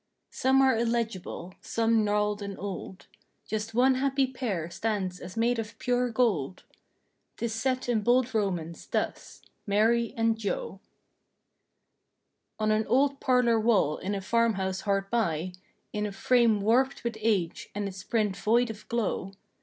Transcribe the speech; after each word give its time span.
Some 0.31 0.63
are 0.63 0.75
illegible; 0.75 1.53
some 1.61 2.03
gnarled 2.03 2.41
and 2.41 2.57
old. 2.57 3.05
Just 3.45 3.75
one 3.75 3.93
happy 3.93 4.25
pair 4.25 4.67
stands 4.71 5.19
as 5.19 5.37
made 5.37 5.59
of 5.59 5.77
pure 5.77 6.09
gold— 6.09 6.63
'Tis 7.37 7.53
set 7.53 7.87
in 7.87 8.01
bold 8.01 8.33
Romans, 8.33 8.87
thus: 8.87 9.43
"MARY 9.67 10.15
AND 10.17 10.39
JOE." 10.39 10.79
On 12.57 12.71
an 12.71 12.87
old 12.87 13.19
parlor 13.19 13.59
wall 13.59 13.97
in 13.99 14.15
a 14.15 14.21
farm 14.21 14.55
house 14.55 14.81
hard 14.81 15.07
by, 15.11 15.53
In 15.93 16.07
a 16.07 16.11
frame 16.11 16.61
warped 16.61 17.03
with 17.03 17.15
age 17.21 17.69
and 17.75 17.87
its 17.87 18.03
print 18.03 18.35
void 18.35 18.71
of 18.71 18.87
glow. 18.89 19.33